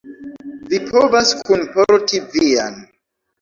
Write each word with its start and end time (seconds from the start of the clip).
Vi 0.71 0.79
povas 0.85 1.33
kunporti 1.51 2.23
vian. 2.33 2.81